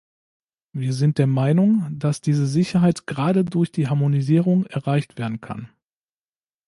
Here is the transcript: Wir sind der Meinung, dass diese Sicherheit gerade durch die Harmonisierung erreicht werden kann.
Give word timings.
Wir 0.73 0.93
sind 0.93 1.19
der 1.19 1.27
Meinung, 1.27 1.85
dass 1.91 2.21
diese 2.21 2.47
Sicherheit 2.47 3.05
gerade 3.05 3.45
durch 3.45 3.71
die 3.71 3.87
Harmonisierung 3.87 4.65
erreicht 4.65 5.19
werden 5.19 5.41
kann. 5.41 5.69